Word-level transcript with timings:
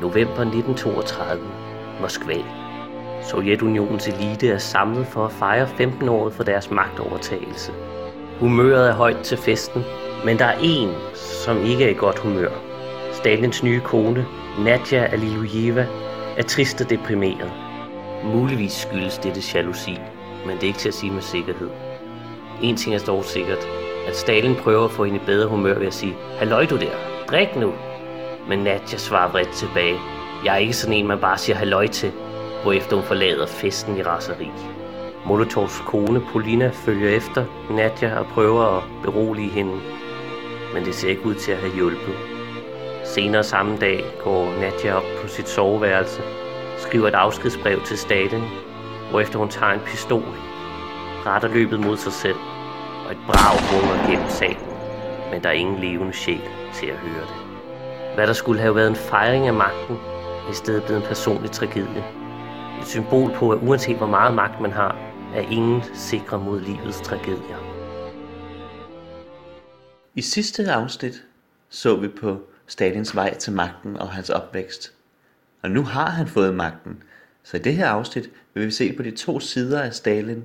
November 0.00 0.42
1932. 0.42 1.42
Moskva. 2.00 2.34
Sovjetunionens 3.22 4.08
elite 4.08 4.48
er 4.48 4.58
samlet 4.58 5.06
for 5.06 5.26
at 5.26 5.32
fejre 5.32 5.66
15-året 5.66 6.32
for 6.32 6.44
deres 6.44 6.70
magtovertagelse. 6.70 7.72
Humøret 8.40 8.88
er 8.88 8.92
højt 8.94 9.16
til 9.16 9.38
festen, 9.38 9.84
men 10.24 10.38
der 10.38 10.44
er 10.44 10.58
en, 10.62 10.90
som 11.14 11.64
ikke 11.64 11.84
er 11.84 11.88
i 11.88 11.94
godt 11.94 12.18
humør. 12.18 12.50
Stalins 13.12 13.62
nye 13.62 13.80
kone, 13.80 14.26
Nadja 14.58 15.04
Alilujeva, 15.04 15.86
er 16.36 16.42
trist 16.42 16.80
og 16.80 16.90
deprimeret. 16.90 17.52
Muligvis 18.24 18.72
skyldes 18.72 19.18
dette 19.18 19.40
jalousi, 19.54 19.98
men 20.46 20.56
det 20.56 20.62
er 20.62 20.66
ikke 20.66 20.78
til 20.78 20.88
at 20.88 20.94
sige 20.94 21.12
med 21.12 21.22
sikkerhed. 21.22 21.68
En 22.62 22.76
ting 22.76 22.94
er 22.94 22.98
dog 22.98 23.24
sikkert, 23.24 23.68
at 24.08 24.16
Stalin 24.16 24.54
prøver 24.54 24.84
at 24.84 24.90
få 24.90 25.04
hende 25.04 25.18
i 25.18 25.26
bedre 25.26 25.48
humør 25.48 25.78
ved 25.78 25.86
at 25.86 25.94
sige, 25.94 26.14
Halløj 26.38 26.66
du 26.66 26.76
der, 26.76 26.92
drik 27.28 27.56
nu. 27.56 27.72
Men 28.48 28.58
Nadja 28.58 28.98
svarer 28.98 29.30
vredt 29.30 29.52
tilbage, 29.52 29.98
jeg 30.44 30.54
er 30.54 30.58
ikke 30.58 30.72
sådan 30.72 30.96
en, 30.96 31.06
man 31.06 31.18
bare 31.18 31.38
siger 31.38 31.56
halløj 31.56 31.86
til, 31.86 32.12
hvorefter 32.62 32.96
hun 32.96 33.04
forlader 33.04 33.46
festen 33.46 33.96
i 33.96 34.02
raseri. 34.02 34.50
Molotovs 35.26 35.82
kone 35.86 36.22
Polina 36.32 36.70
følger 36.74 37.10
efter 37.10 37.44
Nadja 37.70 38.18
og 38.18 38.26
prøver 38.26 38.76
at 38.76 38.82
berolige 39.02 39.50
hende, 39.50 39.80
men 40.74 40.84
det 40.84 40.94
ser 40.94 41.08
ikke 41.08 41.26
ud 41.26 41.34
til 41.34 41.52
at 41.52 41.58
have 41.58 41.74
hjulpet. 41.74 42.14
Senere 43.04 43.44
samme 43.44 43.76
dag 43.76 44.04
går 44.24 44.52
Nadja 44.60 44.94
op 44.94 45.04
på 45.22 45.28
sit 45.28 45.48
soveværelse, 45.48 46.22
skriver 46.78 47.08
et 47.08 47.14
afskedsbrev 47.14 47.82
til 47.82 47.98
staten, 47.98 48.42
hvorefter 49.10 49.38
hun 49.38 49.48
tager 49.48 49.72
en 49.72 49.80
pistol, 49.86 50.34
retter 51.26 51.48
løbet 51.48 51.80
mod 51.80 51.96
sig 51.96 52.12
selv, 52.12 52.38
og 53.06 53.12
et 53.12 53.18
brag 53.26 53.58
runger 53.72 54.10
gennem 54.10 54.28
salen, 54.28 54.68
men 55.30 55.42
der 55.42 55.48
er 55.48 55.52
ingen 55.52 55.78
levende 55.78 56.12
sjæl 56.12 56.40
til 56.74 56.86
at 56.86 56.96
høre 56.96 57.20
det. 57.20 57.43
Hvad 58.14 58.26
der 58.26 58.32
skulle 58.32 58.60
have 58.60 58.74
været 58.74 58.88
en 58.88 58.96
fejring 58.96 59.46
af 59.46 59.54
magten, 59.54 59.96
er 60.46 60.50
i 60.50 60.54
stedet 60.54 60.84
blevet 60.84 61.00
en 61.02 61.08
personlig 61.08 61.50
tragedie. 61.50 62.04
Et 62.80 62.86
symbol 62.86 63.32
på, 63.34 63.50
at 63.50 63.58
uanset 63.62 63.96
hvor 63.96 64.06
meget 64.06 64.34
magt 64.34 64.60
man 64.60 64.72
har, 64.72 64.96
er 65.34 65.40
ingen 65.40 65.82
sikre 65.94 66.38
mod 66.38 66.60
livets 66.60 67.00
tragedier. 67.00 67.58
I 70.14 70.22
sidste 70.22 70.72
afsnit 70.72 71.24
så 71.68 71.96
vi 71.96 72.08
på 72.08 72.40
Stalins 72.66 73.14
vej 73.14 73.34
til 73.34 73.52
magten 73.52 73.96
og 73.96 74.10
hans 74.10 74.30
opvækst. 74.30 74.92
Og 75.62 75.70
nu 75.70 75.82
har 75.82 76.10
han 76.10 76.26
fået 76.26 76.54
magten, 76.54 77.02
så 77.42 77.56
i 77.56 77.60
det 77.60 77.74
her 77.74 77.88
afsnit 77.88 78.30
vil 78.54 78.66
vi 78.66 78.70
se 78.70 78.92
på 78.92 79.02
de 79.02 79.10
to 79.10 79.40
sider 79.40 79.82
af 79.82 79.94
Stalin. 79.94 80.44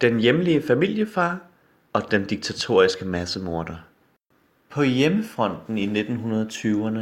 Den 0.00 0.20
hjemlige 0.20 0.62
familiefar 0.62 1.38
og 1.92 2.10
den 2.10 2.24
diktatoriske 2.24 3.04
massemorder. 3.04 3.91
På 4.72 4.82
hjemmefronten 4.82 5.78
i 5.78 5.86
1920'erne 5.86 7.00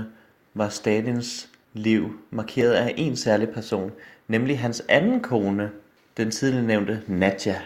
var 0.55 0.69
Stalins 0.69 1.49
liv 1.73 2.21
markeret 2.31 2.73
af 2.73 2.95
en 2.97 3.17
særlig 3.17 3.49
person, 3.49 3.93
nemlig 4.29 4.59
hans 4.59 4.83
anden 4.89 5.21
kone, 5.21 5.71
den 6.17 6.31
tidligere 6.31 6.67
nævnte 6.67 7.03
Nadja. 7.07 7.61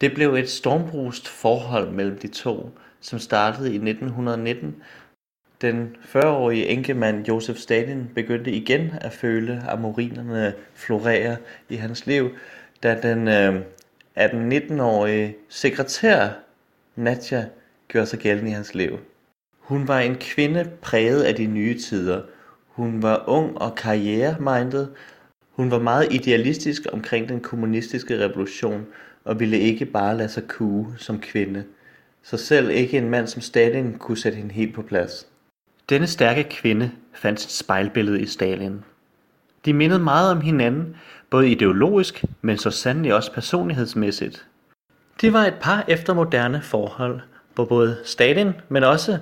Det 0.00 0.14
blev 0.14 0.34
et 0.34 0.48
stormbrust 0.48 1.28
forhold 1.28 1.90
mellem 1.90 2.18
de 2.18 2.28
to, 2.28 2.70
som 3.00 3.18
startede 3.18 3.72
i 3.72 3.74
1919. 3.74 4.76
Den 5.60 5.96
40-årige 6.14 6.66
enkemand 6.66 7.26
Josef 7.28 7.56
Stalin 7.56 8.10
begyndte 8.14 8.50
igen 8.50 8.92
at 9.00 9.12
føle 9.12 9.62
amorinerne 9.68 10.54
florere 10.74 11.36
i 11.68 11.76
hans 11.76 12.06
liv, 12.06 12.30
da 12.82 12.98
den 13.02 13.28
øh, 13.28 13.60
18-19-årige 14.16 15.36
sekretær 15.48 16.28
Nadja 16.96 17.46
gjorde 17.88 18.06
sig 18.06 18.18
gældende 18.18 18.50
i 18.50 18.54
hans 18.54 18.74
liv. 18.74 18.98
Hun 19.60 19.88
var 19.88 20.00
en 20.00 20.16
kvinde 20.16 20.70
præget 20.82 21.22
af 21.22 21.34
de 21.34 21.46
nye 21.46 21.78
tider. 21.78 22.22
Hun 22.68 23.02
var 23.02 23.24
ung 23.26 23.58
og 23.58 23.74
karrieremindet. 23.74 24.90
Hun 25.50 25.70
var 25.70 25.78
meget 25.78 26.12
idealistisk 26.12 26.82
omkring 26.92 27.28
den 27.28 27.40
kommunistiske 27.40 28.24
revolution 28.24 28.86
og 29.24 29.40
ville 29.40 29.58
ikke 29.58 29.84
bare 29.84 30.16
lade 30.16 30.28
sig 30.28 30.48
kue 30.48 30.94
som 30.98 31.20
kvinde. 31.20 31.64
Så 32.22 32.36
selv 32.36 32.70
ikke 32.70 32.98
en 32.98 33.10
mand 33.10 33.26
som 33.26 33.42
Stalin 33.42 33.98
kunne 33.98 34.18
sætte 34.18 34.38
hende 34.38 34.54
helt 34.54 34.74
på 34.74 34.82
plads. 34.82 35.26
Denne 35.88 36.06
stærke 36.06 36.42
kvinde 36.42 36.90
fandt 37.14 37.40
sit 37.40 37.50
spejlbillede 37.50 38.20
i 38.20 38.26
Stalin. 38.26 38.84
De 39.64 39.72
mindede 39.72 40.00
meget 40.00 40.30
om 40.30 40.40
hinanden, 40.40 40.96
både 41.30 41.50
ideologisk, 41.50 42.24
men 42.42 42.58
så 42.58 42.70
sandelig 42.70 43.14
også 43.14 43.32
personlighedsmæssigt. 43.32 44.46
Det 45.20 45.32
var 45.32 45.46
et 45.46 45.54
par 45.60 45.84
efter 45.88 46.14
moderne 46.14 46.62
forhold, 46.62 47.20
hvor 47.54 47.64
både 47.64 47.98
Stalin, 48.04 48.52
men 48.68 48.84
også 48.84 49.18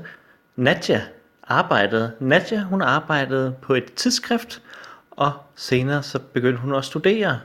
Nadja 0.59 1.03
arbejdede. 1.43 2.13
Nadja, 2.21 2.63
hun 2.63 2.83
arbejdede 2.83 3.55
på 3.63 3.75
et 3.75 3.95
tidsskrift, 3.95 4.63
og 5.11 5.33
senere 5.57 6.03
så 6.03 6.19
begyndte 6.19 6.61
hun 6.61 6.75
at 6.75 6.85
studere. 6.85 7.41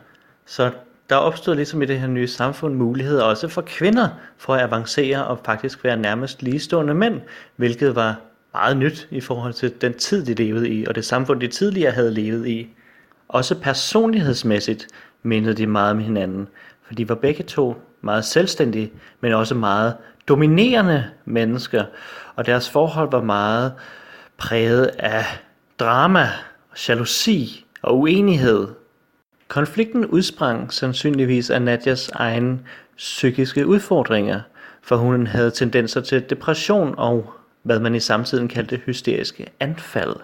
Så 0.46 0.72
der 1.09 1.16
opstod 1.16 1.56
ligesom 1.56 1.81
i 1.81 1.85
det 1.85 2.00
her 2.00 2.07
nye 2.07 2.28
samfund 2.28 2.75
muligheder 2.75 3.23
også 3.23 3.47
for 3.47 3.62
kvinder 3.62 4.07
for 4.38 4.56
at 4.56 4.62
avancere 4.62 5.25
og 5.25 5.40
faktisk 5.46 5.84
være 5.84 5.97
nærmest 5.97 6.44
ligestående 6.44 6.94
mænd, 6.94 7.22
hvilket 7.56 7.96
var 7.96 8.19
meget 8.53 8.78
nyt 8.78 9.07
i 9.12 9.22
forhold 9.22 9.53
til 9.53 9.81
den 9.81 9.94
tid, 9.94 10.25
de 10.25 10.34
levede 10.34 10.69
i, 10.69 10.85
og 10.85 10.96
det 10.96 11.06
samfund, 11.06 11.41
de 11.41 11.47
tidligere 11.47 11.91
havde 11.91 12.13
levet 12.13 12.47
i. 12.47 12.69
Også 13.28 13.59
personlighedsmæssigt 13.59 14.88
mindede 15.23 15.53
de 15.53 15.68
meget 15.68 15.91
om 15.91 16.00
hinanden, 16.00 16.47
for 16.88 16.94
de 16.94 17.09
var 17.09 17.16
begge 17.16 17.44
to 17.44 17.75
meget 18.02 18.25
selvstændige, 18.25 18.91
men 19.22 19.34
også 19.34 19.56
meget 19.56 19.96
dominerende 20.28 21.06
mennesker, 21.25 21.84
og 22.35 22.45
deres 22.45 22.69
forhold 22.69 23.11
var 23.11 23.22
meget 23.22 23.73
præget 24.38 24.85
af 24.85 25.25
drama, 25.79 26.28
jalousi 26.88 27.66
og 27.81 28.00
uenighed. 28.00 28.67
Konflikten 29.47 30.06
udsprang 30.06 30.73
sandsynligvis 30.73 31.50
af 31.50 31.61
Nadjas 31.61 32.09
egen 32.09 32.67
psykiske 32.97 33.67
udfordringer, 33.67 34.41
for 34.81 34.95
hun 34.95 35.28
havde 35.28 35.51
tendenser 35.51 36.01
til 36.01 36.29
depression 36.29 36.95
og 36.97 37.34
hvad 37.63 37.79
man 37.79 37.95
i 37.95 38.00
samtiden 38.00 38.47
kaldte 38.47 38.81
hysteriske 38.85 39.47
anfald. 39.59 40.16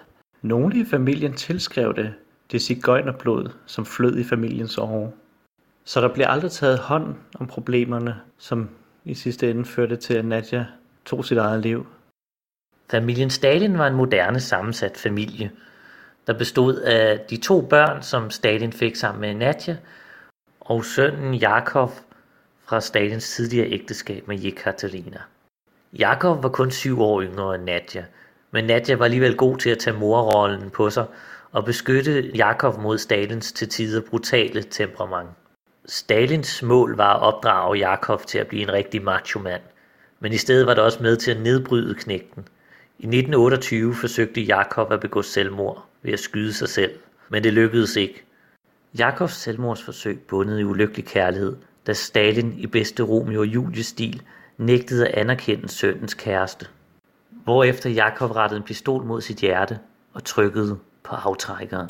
Nogle 0.42 0.80
i 0.80 0.84
familien 0.84 1.32
tilskrev 1.32 1.94
det 1.96 2.14
det 2.52 2.62
cigøjnerblod, 2.62 3.48
som 3.66 3.86
flød 3.86 4.18
i 4.18 4.24
familiens 4.24 4.78
år. 4.78 5.14
Så 5.84 6.00
der 6.00 6.08
blev 6.08 6.26
aldrig 6.28 6.50
taget 6.50 6.78
hånd 6.78 7.14
om 7.34 7.46
problemerne, 7.46 8.16
som 8.38 8.68
i 9.04 9.14
sidste 9.14 9.50
ende 9.50 9.64
førte 9.64 9.96
til, 9.96 10.14
at 10.14 10.24
Nadja 10.24 10.66
tog 11.04 11.24
sit 11.24 11.38
eget 11.38 11.62
liv. 11.62 11.86
Familien 12.90 13.30
Stalin 13.30 13.78
var 13.78 13.86
en 13.86 13.94
moderne 13.94 14.40
sammensat 14.40 14.96
familie, 14.96 15.50
der 16.26 16.38
bestod 16.38 16.76
af 16.76 17.20
de 17.30 17.36
to 17.36 17.60
børn, 17.60 18.02
som 18.02 18.30
Stalin 18.30 18.72
fik 18.72 18.96
sammen 18.96 19.20
med 19.20 19.34
Nadja, 19.34 19.76
og 20.60 20.84
sønnen 20.84 21.34
Jakov 21.34 21.92
fra 22.64 22.80
Stalins 22.80 23.34
tidligere 23.34 23.70
ægteskab 23.70 24.28
med 24.28 24.38
Jekaterina. 24.38 25.20
Jakov 25.92 26.42
var 26.42 26.48
kun 26.48 26.70
syv 26.70 27.00
år 27.00 27.22
yngre 27.22 27.54
end 27.54 27.64
Nadja, 27.64 28.04
men 28.50 28.64
Nadja 28.64 28.96
var 28.96 29.04
alligevel 29.04 29.36
god 29.36 29.56
til 29.56 29.70
at 29.70 29.78
tage 29.78 29.98
morrollen 29.98 30.70
på 30.70 30.90
sig 30.90 31.06
og 31.52 31.64
beskytte 31.64 32.30
Jakov 32.34 32.80
mod 32.80 32.98
Stalins 32.98 33.52
til 33.52 33.68
tider 33.68 34.00
brutale 34.10 34.62
temperament. 34.62 35.28
Stalins 35.92 36.62
mål 36.62 36.96
var 36.96 37.14
at 37.14 37.22
opdrage 37.22 37.78
Jakov 37.78 38.20
til 38.20 38.38
at 38.38 38.46
blive 38.46 38.62
en 38.62 38.72
rigtig 38.72 39.02
macho-mand, 39.02 39.62
men 40.20 40.32
i 40.32 40.36
stedet 40.36 40.66
var 40.66 40.74
det 40.74 40.84
også 40.84 41.02
med 41.02 41.16
til 41.16 41.30
at 41.30 41.40
nedbryde 41.40 41.94
knægten. 41.94 42.48
I 42.98 43.06
1928 43.06 43.94
forsøgte 43.94 44.40
Jakov 44.40 44.92
at 44.92 45.00
begå 45.00 45.22
selvmord 45.22 45.84
ved 46.02 46.12
at 46.12 46.20
skyde 46.20 46.52
sig 46.52 46.68
selv, 46.68 46.92
men 47.28 47.44
det 47.44 47.52
lykkedes 47.52 47.96
ikke. 47.96 48.24
Jakovs 48.98 49.32
selvmordsforsøg 49.32 50.20
bundede 50.28 50.60
i 50.60 50.64
ulykkelig 50.64 51.04
kærlighed, 51.04 51.56
da 51.86 51.92
Stalin 51.92 52.54
i 52.58 52.66
bedste 52.66 53.02
Romeo 53.02 53.40
og 53.40 53.46
Julie-stil 53.46 54.22
nægtede 54.58 55.08
at 55.08 55.14
anerkende 55.14 55.68
søndens 55.68 56.14
kæreste. 56.14 56.66
Hvorefter 57.44 57.90
Jakov 57.90 58.30
rettede 58.30 58.58
en 58.58 58.64
pistol 58.66 59.04
mod 59.04 59.20
sit 59.20 59.38
hjerte 59.38 59.78
og 60.14 60.24
trykkede 60.24 60.78
på 61.04 61.14
aftrækkeren. 61.14 61.88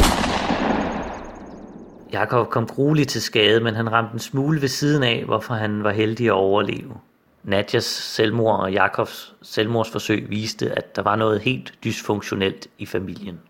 Jakob 2.12 2.50
kom 2.50 2.66
grueligt 2.66 3.08
til 3.08 3.22
skade, 3.22 3.60
men 3.60 3.74
han 3.74 3.92
ramte 3.92 4.12
en 4.12 4.18
smule 4.18 4.60
ved 4.60 4.68
siden 4.68 5.02
af, 5.02 5.24
hvorfor 5.24 5.54
han 5.54 5.84
var 5.84 5.90
heldig 5.90 6.26
at 6.26 6.32
overleve. 6.32 6.94
Nadjas 7.42 7.84
selvmord 7.84 8.60
og 8.60 8.72
Jakobs 8.72 9.34
selvmordsforsøg 9.42 10.30
viste, 10.30 10.70
at 10.70 10.96
der 10.96 11.02
var 11.02 11.16
noget 11.16 11.40
helt 11.40 11.74
dysfunktionelt 11.84 12.68
i 12.78 12.86
familien. 12.86 13.40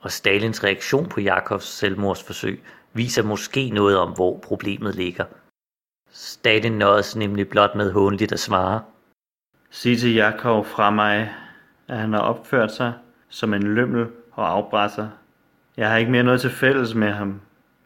Og 0.00 0.10
Stalins 0.10 0.64
reaktion 0.64 1.08
på 1.08 1.20
Jakobs 1.20 1.64
selvmordsforsøg 1.64 2.62
viser 2.92 3.22
måske 3.22 3.70
noget 3.70 3.98
om, 3.98 4.12
hvor 4.12 4.38
problemet 4.38 4.94
ligger. 4.94 5.24
Stalin 6.12 6.72
nåede 6.72 7.18
nemlig 7.18 7.48
blot 7.48 7.74
med 7.74 7.92
håndligt 7.92 8.32
at 8.32 8.40
svare. 8.40 8.82
Sig 9.70 9.98
til 9.98 10.14
Jakob 10.14 10.66
fra 10.66 10.90
mig, 10.90 11.34
at 11.88 11.98
han 11.98 12.12
har 12.12 12.20
opført 12.20 12.72
sig 12.72 12.92
som 13.28 13.54
en 13.54 13.62
lømmel 13.62 14.06
og 14.32 14.50
afbræsser. 14.50 15.08
Jeg 15.76 15.90
har 15.90 15.96
ikke 15.96 16.10
mere 16.10 16.22
noget 16.22 16.40
til 16.40 16.50
fælles 16.50 16.94
med 16.94 17.10
ham. 17.10 17.40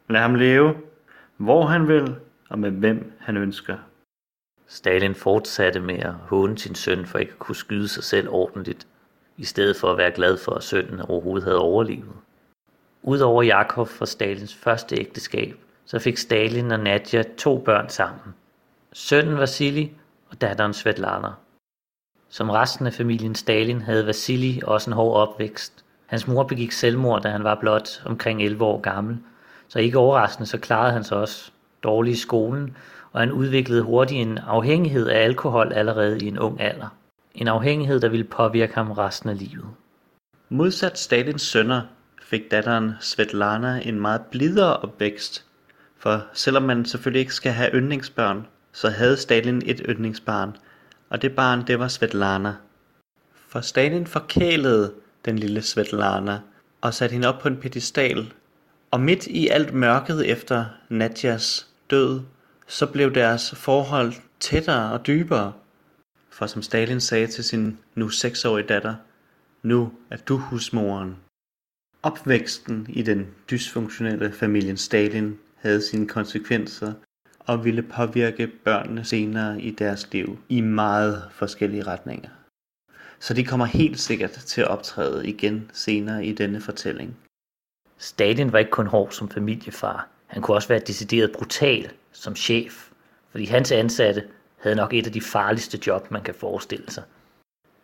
Lad 0.08 0.20
ham 0.20 0.34
leve, 0.34 0.75
hvor 1.37 1.66
han 1.66 1.88
vil 1.88 2.16
og 2.49 2.58
med 2.58 2.70
hvem 2.70 3.12
han 3.20 3.37
ønsker. 3.37 3.76
Stalin 4.66 5.14
fortsatte 5.14 5.81
med 5.81 5.99
at 5.99 6.12
håne 6.12 6.58
sin 6.58 6.75
søn 6.75 7.06
for 7.06 7.19
ikke 7.19 7.32
at 7.32 7.38
kunne 7.38 7.56
skyde 7.56 7.88
sig 7.88 8.05
selv 8.05 8.28
ordentligt, 8.31 8.87
i 9.37 9.44
stedet 9.44 9.76
for 9.76 9.90
at 9.90 9.99
være 9.99 10.10
glad 10.10 10.37
for, 10.37 10.52
at 10.52 10.62
sønnen 10.62 11.00
overhovedet 11.00 11.44
havde 11.44 11.58
overlevet. 11.58 12.12
Udover 13.02 13.43
Jakov 13.43 13.87
fra 13.87 14.06
Stalins 14.06 14.55
første 14.55 14.96
ægteskab, 14.96 15.56
så 15.84 15.99
fik 15.99 16.16
Stalin 16.16 16.70
og 16.70 16.81
Nadja 16.81 17.22
to 17.38 17.58
børn 17.58 17.88
sammen. 17.88 18.34
Sønnen 18.93 19.38
Vasili 19.38 19.93
og 20.31 20.40
datteren 20.40 20.75
Svetlana. 20.75 21.28
Som 22.28 22.50
resten 22.50 22.87
af 22.87 22.93
familien 22.93 23.34
Stalin 23.34 23.81
havde 23.81 24.06
Vasili 24.06 24.60
også 24.64 24.90
en 24.90 24.94
hård 24.94 25.28
opvækst. 25.28 25.84
Hans 26.06 26.26
mor 26.26 26.43
begik 26.43 26.72
selvmord, 26.72 27.22
da 27.22 27.28
han 27.28 27.44
var 27.44 27.55
blot 27.55 28.02
omkring 28.05 28.43
11 28.43 28.64
år 28.64 28.81
gammel, 28.81 29.19
så 29.69 29.79
ikke 29.79 29.99
overraskende 29.99 30.47
så 30.47 30.59
klarede 30.59 30.93
han 30.93 31.05
sig 31.05 31.17
også 31.17 31.50
dårligt 31.82 32.17
i 32.17 32.20
skolen, 32.20 32.76
og 33.12 33.20
han 33.20 33.32
udviklede 33.32 33.82
hurtigt 33.82 34.20
en 34.20 34.38
afhængighed 34.38 35.09
af 35.09 35.25
alkohol 35.25 35.73
allerede 35.73 36.19
i 36.19 36.29
en 36.29 36.38
ung 36.38 36.61
alder. 36.61 36.88
En 37.35 37.49
afhængighed, 37.49 38.00
der 38.00 38.09
ville 38.09 38.25
påvirke 38.25 38.75
ham 38.75 38.91
resten 38.91 39.31
af 39.31 39.38
livet. 39.38 39.67
Modsat 40.49 40.99
Stalins 40.99 41.43
sønner 41.43 41.82
fik 42.23 42.50
datteren 42.50 42.93
Svetlana 43.00 43.81
en 43.85 44.00
meget 44.00 44.20
blidere 44.31 44.76
opvækst, 44.76 45.44
for 45.99 46.23
selvom 46.32 46.62
man 46.62 46.85
selvfølgelig 46.85 47.20
ikke 47.20 47.35
skal 47.35 47.53
have 47.53 47.70
yndlingsbørn, 47.75 48.47
så 48.73 48.88
havde 48.88 49.17
Stalin 49.17 49.62
et 49.67 49.82
yndlingsbarn, 49.88 50.56
og 51.11 51.23
det 51.23 51.37
barn 51.37 51.67
det 51.67 51.79
var 51.79 51.88
Svetlana. 51.88 52.55
For 53.49 53.61
Stalin 53.61 54.06
forkælede 54.06 54.93
den 55.25 55.38
lille 55.38 55.62
Svetlana 55.62 56.41
og 56.81 56.94
satte 56.94 57.12
hende 57.12 57.29
op 57.29 57.38
på 57.38 57.49
en 57.49 57.56
pedestal, 57.56 58.32
og 58.90 59.00
midt 59.00 59.26
i 59.26 59.49
alt 59.49 59.75
mørket 59.75 60.31
efter 60.31 60.64
Nadjas 60.88 61.69
død, 61.90 62.20
så 62.67 62.87
blev 62.87 63.14
deres 63.14 63.55
forhold 63.56 64.12
tættere 64.40 64.93
og 64.93 65.06
dybere. 65.06 65.52
For 66.31 66.46
som 66.46 66.62
Stalin 66.62 67.00
sagde 67.00 67.26
til 67.26 67.44
sin 67.44 67.79
nu 67.94 68.08
seksårige 68.08 68.67
datter, 68.67 68.94
nu 69.62 69.93
er 70.11 70.17
du 70.17 70.37
husmoren. 70.37 71.17
Opvæksten 72.02 72.87
i 72.88 73.02
den 73.02 73.26
dysfunktionelle 73.50 74.32
familien 74.32 74.76
Stalin 74.76 75.38
havde 75.56 75.82
sine 75.82 76.08
konsekvenser 76.08 76.93
og 77.38 77.64
ville 77.64 77.82
påvirke 77.82 78.46
børnene 78.46 79.05
senere 79.05 79.61
i 79.61 79.70
deres 79.70 80.12
liv 80.12 80.38
i 80.49 80.61
meget 80.61 81.23
forskellige 81.32 81.87
retninger. 81.87 82.31
Så 83.20 83.34
de 83.34 83.44
kommer 83.44 83.67
helt 83.67 84.00
sikkert 84.00 84.31
til 84.31 84.61
at 84.61 84.69
optræde 84.69 85.29
igen 85.29 85.70
senere 85.73 86.26
i 86.26 86.32
denne 86.32 86.61
fortælling. 86.61 87.17
Stalin 87.99 88.53
var 88.53 88.59
ikke 88.59 88.71
kun 88.71 88.87
hård 88.87 89.11
som 89.11 89.29
familiefar. 89.29 90.09
Han 90.27 90.43
kunne 90.43 90.56
også 90.56 90.69
være 90.69 90.79
decideret 90.79 91.33
brutal 91.33 91.91
som 92.12 92.37
chef, 92.37 92.89
fordi 93.31 93.45
hans 93.45 93.73
ansatte 93.73 94.25
havde 94.62 94.77
nok 94.77 94.95
et 94.95 95.06
af 95.06 95.12
de 95.12 95.21
farligste 95.21 95.81
job, 95.87 96.11
man 96.11 96.23
kan 96.23 96.35
forestille 96.35 96.91
sig. 96.91 97.03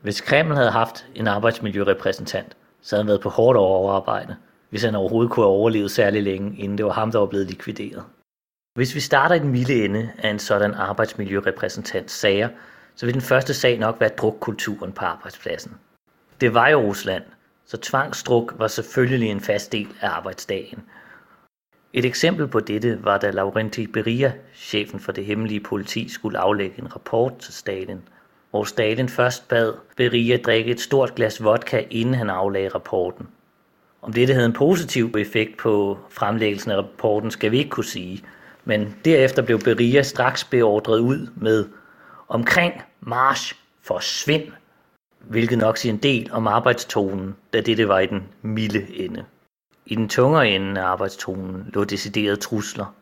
Hvis 0.00 0.20
Kreml 0.20 0.55
havde 0.55 0.70
haft 0.70 1.06
en 1.14 1.26
arbejdsmiljørepræsentant, 1.26 2.56
så 2.82 2.96
havde 2.96 3.02
han 3.02 3.08
været 3.08 3.20
på 3.20 3.28
hårdt 3.28 3.58
overarbejde, 3.58 4.37
hvis 4.70 4.82
han 4.82 4.94
overhovedet 4.94 5.32
kunne 5.32 5.44
have 5.46 5.52
overlevet 5.52 5.90
særlig 5.90 6.22
længe, 6.22 6.58
inden 6.58 6.78
det 6.78 6.87
var 6.87 6.93
ham, 6.93 7.12
der 7.12 7.19
var 7.19 7.26
blevet 7.26 7.46
likvideret. 7.46 8.05
Hvis 8.75 8.94
vi 8.94 9.00
starter 9.00 9.34
i 9.34 9.38
den 9.38 9.49
milde 9.49 9.84
ende 9.84 10.10
af 10.19 10.31
en 10.31 10.38
sådan 10.38 10.75
arbejdsmiljørepræsentant 10.75 12.10
sager, 12.10 12.49
så 12.94 13.06
vil 13.06 13.14
den 13.14 13.22
første 13.22 13.55
sag 13.55 13.78
nok 13.78 14.00
være 14.00 14.08
drukkulturen 14.08 14.93
på 14.93 15.05
arbejdspladsen. 15.05 15.75
Det 16.40 16.55
var 16.55 16.69
jo 16.69 16.81
Rusland, 16.81 17.22
så 17.66 17.76
tvangsdruk 17.76 18.55
var 18.58 18.69
selvfølgelig 18.69 19.31
en 19.31 19.40
fast 19.40 19.72
del 19.72 19.88
af 20.00 20.08
arbejdsdagen. 20.08 20.84
Et 21.93 22.05
eksempel 22.05 22.49
på 22.49 22.61
dette 22.61 22.99
var 23.05 23.19
da 23.19 23.31
Laurenti 23.31 23.87
Beria, 23.87 24.32
chefen 24.55 25.00
for 25.00 25.12
det 25.12 25.25
hemmelige 25.25 25.61
politi, 25.61 26.08
skulle 26.08 26.38
aflægge 26.38 26.78
en 26.78 26.94
rapport 26.94 27.38
til 27.38 27.55
Stalin, 27.55 28.00
hvor 28.50 28.64
Stalin 28.64 29.08
først 29.08 29.49
bad 29.49 29.72
Beria 29.96 30.37
drikke 30.37 30.70
et 30.70 30.81
stort 30.81 31.14
glas 31.14 31.44
vodka, 31.44 31.84
inden 31.90 32.14
han 32.14 32.31
aflagde 32.31 32.69
rapporten. 32.69 33.28
Om 34.02 34.12
dette 34.12 34.34
havde 34.34 34.46
en 34.46 34.52
positiv 34.52 35.14
effekt 35.19 35.56
på 35.56 35.99
fremlæggelsen 36.10 36.70
af 36.70 36.76
rapporten, 36.76 37.31
skal 37.31 37.50
vi 37.50 37.58
ikke 37.58 37.70
kunne 37.70 37.84
sige, 37.84 38.25
men 38.64 38.96
derefter 39.05 39.43
blev 39.43 39.58
Beria 39.58 40.02
straks 40.02 40.44
beordret 40.44 40.99
ud 40.99 41.28
med 41.37 41.64
omkring 42.28 42.82
march 43.00 43.55
forsvind, 43.82 44.52
hvilket 45.28 45.58
nok 45.58 45.76
siger 45.76 45.92
en 45.92 45.98
del 45.98 46.32
om 46.32 46.46
arbejdstonen, 46.46 47.36
da 47.52 47.60
dette 47.60 47.88
var 47.88 47.98
i 47.98 48.06
den 48.06 48.22
milde 48.42 48.98
ende. 48.98 49.24
I 49.86 49.94
den 49.94 50.08
tungere 50.08 50.48
ende 50.48 50.80
af 50.80 50.86
arbejdstonen 50.86 51.70
lå 51.74 51.84
deciderede 51.84 52.36
trusler. 52.36 52.94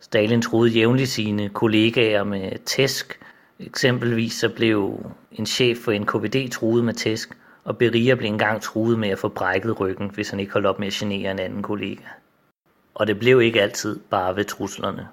Stalin 0.00 0.42
troede 0.42 0.70
jævnligt 0.70 1.10
sine 1.10 1.48
kollegaer 1.48 2.24
med 2.24 2.64
tæsk. 2.64 3.20
Eksempelvis 3.60 4.32
så 4.32 4.48
blev 4.48 5.10
en 5.32 5.46
chef 5.46 5.78
for 5.78 5.92
NKVD 5.98 6.50
truet 6.50 6.84
med 6.84 6.94
tæsk, 6.94 7.38
og 7.64 7.78
Beria 7.78 8.14
blev 8.14 8.28
engang 8.28 8.62
truet 8.62 8.98
med 8.98 9.08
at 9.08 9.18
få 9.18 9.28
brækket 9.28 9.80
ryggen, 9.80 10.10
hvis 10.14 10.30
han 10.30 10.40
ikke 10.40 10.52
holdt 10.52 10.66
op 10.66 10.78
med 10.78 10.86
at 10.86 10.92
genere 10.92 11.30
en 11.30 11.38
anden 11.38 11.62
kollega. 11.62 12.04
Og 12.94 13.06
det 13.06 13.18
blev 13.18 13.42
ikke 13.42 13.62
altid 13.62 14.00
bare 14.10 14.36
ved 14.36 14.44
truslerne. 14.44 15.08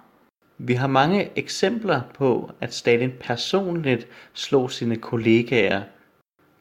Vi 0.58 0.74
har 0.74 0.88
mange 0.88 1.30
eksempler 1.36 2.02
på, 2.14 2.52
at 2.62 2.74
Stalin 2.74 3.12
personligt 3.20 4.08
slog 4.34 4.72
sine 4.72 4.96
kollegaer. 4.96 5.82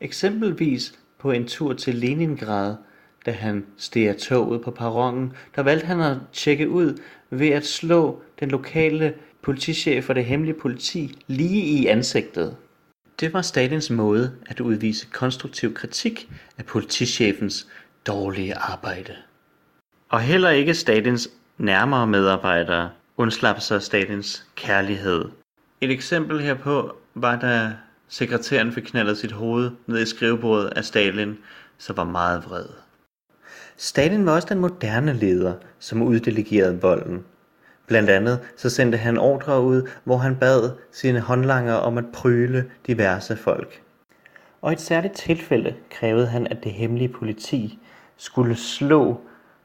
Eksempelvis 0.00 0.99
på 1.19 1.31
en 1.31 1.47
tur 1.47 1.73
til 1.73 1.94
Leningrad, 1.94 2.76
da 3.26 3.31
han 3.31 3.67
steg 3.76 4.19
toget 4.19 4.62
på 4.62 4.70
perronen, 4.70 5.32
der 5.56 5.62
valgte 5.62 5.87
han 5.87 6.00
at 6.00 6.17
tjekke 6.32 6.69
ud 6.69 6.99
ved 7.31 7.49
at 7.49 7.67
slå 7.67 8.23
den 8.41 8.50
lokale 8.50 9.14
politichef 9.43 10.05
for 10.05 10.12
det 10.12 10.25
hemmelige 10.25 10.55
politi 10.55 11.19
lige 11.26 11.62
i 11.62 11.87
ansigtet. 11.87 12.56
Det 13.20 13.32
var 13.32 13.43
Stalins 13.43 13.91
måde 13.91 14.32
at 14.47 14.61
udvise 14.61 15.06
konstruktiv 15.12 15.75
kritik 15.75 16.31
af 16.58 16.64
politichefens 16.67 17.69
dårlige 18.06 18.55
arbejde. 18.55 19.17
Og 20.08 20.20
heller 20.20 20.50
ikke 20.50 20.75
Stalins 20.75 21.29
nærmere 21.58 22.06
medarbejdere 22.06 22.91
undslap 23.17 23.61
sig 23.61 23.82
Stalins 23.82 24.47
kærlighed. 24.55 25.25
Et 25.81 25.91
eksempel 25.91 26.41
herpå 26.41 26.97
var 27.14 27.41
da 27.41 27.73
sekretæren 28.10 28.72
fik 28.72 28.82
knaldet 28.82 29.18
sit 29.18 29.32
hoved 29.32 29.70
ned 29.86 30.02
i 30.02 30.06
skrivebordet 30.06 30.68
af 30.68 30.84
Stalin, 30.84 31.38
så 31.78 31.92
var 31.92 32.04
meget 32.04 32.44
vred. 32.48 32.66
Stalin 33.76 34.26
var 34.26 34.32
også 34.32 34.48
den 34.50 34.58
moderne 34.58 35.12
leder, 35.12 35.54
som 35.78 36.02
uddelegerede 36.02 36.80
volden. 36.80 37.24
Blandt 37.86 38.10
andet 38.10 38.40
så 38.56 38.70
sendte 38.70 38.98
han 38.98 39.18
ordre 39.18 39.62
ud, 39.62 39.88
hvor 40.04 40.16
han 40.16 40.36
bad 40.36 40.70
sine 40.92 41.20
håndlanger 41.20 41.74
om 41.74 41.98
at 41.98 42.04
pryle 42.12 42.70
diverse 42.86 43.36
folk. 43.36 43.82
Og 44.62 44.70
i 44.70 44.74
et 44.74 44.80
særligt 44.80 45.14
tilfælde 45.14 45.74
krævede 45.90 46.26
han, 46.26 46.46
at 46.46 46.64
det 46.64 46.72
hemmelige 46.72 47.08
politi 47.08 47.78
skulle 48.16 48.56
slå 48.56 49.20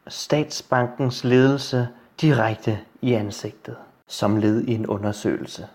statsbankens 0.07 1.23
ledelse 1.23 1.87
direkte 2.21 2.79
i 3.01 3.13
ansigtet, 3.13 3.75
som 4.07 4.37
led 4.37 4.61
i 4.61 4.73
en 4.73 4.87
undersøgelse. 4.87 5.67